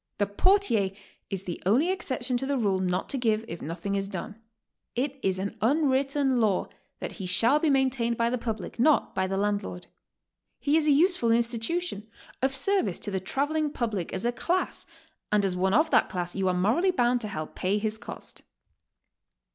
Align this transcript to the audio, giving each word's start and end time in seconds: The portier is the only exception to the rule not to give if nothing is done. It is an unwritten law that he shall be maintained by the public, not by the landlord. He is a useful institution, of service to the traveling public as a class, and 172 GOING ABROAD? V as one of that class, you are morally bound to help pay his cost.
The 0.17 0.25
portier 0.25 0.89
is 1.29 1.43
the 1.43 1.61
only 1.63 1.91
exception 1.91 2.35
to 2.37 2.47
the 2.47 2.57
rule 2.57 2.79
not 2.79 3.07
to 3.09 3.19
give 3.19 3.45
if 3.47 3.61
nothing 3.61 3.93
is 3.93 4.07
done. 4.07 4.41
It 4.95 5.19
is 5.21 5.37
an 5.37 5.55
unwritten 5.61 6.41
law 6.41 6.69
that 6.99 7.11
he 7.11 7.27
shall 7.27 7.59
be 7.59 7.69
maintained 7.69 8.17
by 8.17 8.31
the 8.31 8.39
public, 8.39 8.79
not 8.79 9.13
by 9.13 9.27
the 9.27 9.37
landlord. 9.37 9.85
He 10.57 10.75
is 10.75 10.87
a 10.87 10.91
useful 10.91 11.31
institution, 11.31 12.09
of 12.41 12.55
service 12.55 12.97
to 12.97 13.11
the 13.11 13.19
traveling 13.19 13.69
public 13.69 14.11
as 14.11 14.25
a 14.25 14.31
class, 14.31 14.87
and 15.31 15.43
172 15.43 15.43
GOING 15.43 15.43
ABROAD? 15.43 15.43
V 15.43 15.47
as 15.47 15.57
one 15.57 15.73
of 15.75 15.91
that 15.91 16.09
class, 16.09 16.35
you 16.35 16.47
are 16.47 16.53
morally 16.55 16.89
bound 16.89 17.21
to 17.21 17.27
help 17.27 17.53
pay 17.53 17.77
his 17.77 17.99
cost. 17.99 18.41